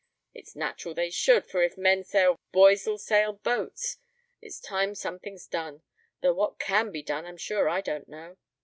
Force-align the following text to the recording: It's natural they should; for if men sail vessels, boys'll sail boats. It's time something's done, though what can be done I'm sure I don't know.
It's 0.33 0.55
natural 0.55 0.95
they 0.95 1.11
should; 1.11 1.45
for 1.45 1.61
if 1.61 1.77
men 1.77 2.03
sail 2.03 2.29
vessels, 2.31 2.39
boys'll 2.51 2.97
sail 2.97 3.33
boats. 3.33 3.97
It's 4.41 4.59
time 4.59 4.95
something's 4.95 5.45
done, 5.45 5.83
though 6.21 6.33
what 6.33 6.57
can 6.57 6.91
be 6.91 7.03
done 7.03 7.27
I'm 7.27 7.37
sure 7.37 7.69
I 7.69 7.81
don't 7.81 8.09
know. 8.09 8.37